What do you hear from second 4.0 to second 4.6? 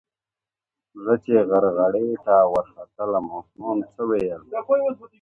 ویل